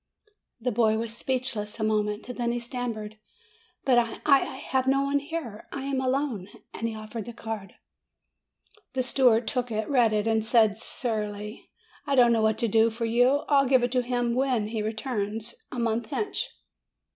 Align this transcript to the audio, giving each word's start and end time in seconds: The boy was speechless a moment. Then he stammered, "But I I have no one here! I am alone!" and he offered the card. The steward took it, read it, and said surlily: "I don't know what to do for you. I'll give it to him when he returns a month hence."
The 0.59 0.71
boy 0.71 0.97
was 0.97 1.15
speechless 1.15 1.79
a 1.79 1.83
moment. 1.83 2.25
Then 2.35 2.51
he 2.51 2.59
stammered, 2.59 3.19
"But 3.85 3.99
I 3.99 4.19
I 4.25 4.45
have 4.55 4.87
no 4.87 5.03
one 5.03 5.19
here! 5.19 5.67
I 5.71 5.83
am 5.83 6.01
alone!" 6.01 6.47
and 6.73 6.89
he 6.89 6.95
offered 6.95 7.25
the 7.25 7.33
card. 7.33 7.75
The 8.93 9.03
steward 9.03 9.47
took 9.47 9.69
it, 9.69 9.87
read 9.87 10.11
it, 10.11 10.25
and 10.25 10.43
said 10.43 10.79
surlily: 10.79 11.69
"I 12.07 12.15
don't 12.15 12.33
know 12.33 12.41
what 12.41 12.57
to 12.57 12.67
do 12.67 12.89
for 12.89 13.05
you. 13.05 13.43
I'll 13.47 13.67
give 13.69 13.83
it 13.83 13.91
to 13.91 14.01
him 14.01 14.33
when 14.33 14.69
he 14.69 14.81
returns 14.81 15.53
a 15.71 15.77
month 15.77 16.07
hence." 16.07 16.47